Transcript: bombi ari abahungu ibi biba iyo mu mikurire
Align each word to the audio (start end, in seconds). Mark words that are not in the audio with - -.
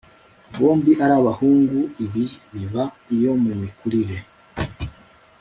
bombi 0.59 0.91
ari 1.03 1.13
abahungu 1.19 1.79
ibi 2.03 2.23
biba 2.53 2.83
iyo 3.15 3.31
mu 3.43 3.51
mikurire 3.61 4.17